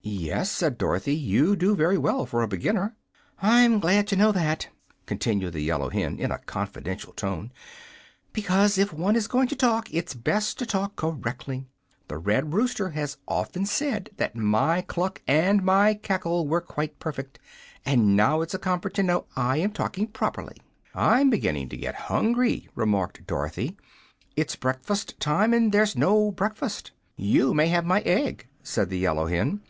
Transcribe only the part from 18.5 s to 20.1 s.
a comfort to know I am talking